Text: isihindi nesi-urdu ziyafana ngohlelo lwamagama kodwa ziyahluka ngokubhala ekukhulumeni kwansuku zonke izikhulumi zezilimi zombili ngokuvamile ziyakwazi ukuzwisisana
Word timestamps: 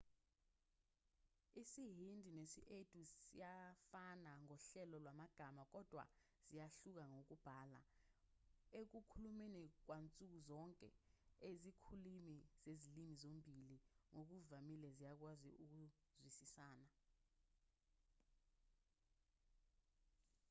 isihindi 1.61 2.29
nesi-urdu 2.37 2.99
ziyafana 3.11 4.31
ngohlelo 4.43 4.95
lwamagama 5.03 5.63
kodwa 5.73 6.03
ziyahluka 6.47 7.03
ngokubhala 7.11 7.81
ekukhulumeni 8.79 9.61
kwansuku 9.85 10.39
zonke 10.49 10.87
izikhulumi 11.49 12.37
zezilimi 12.63 13.13
zombili 13.23 13.77
ngokuvamile 14.15 14.87
ziyakwazi 14.97 15.49
ukuzwisisana 15.63 16.89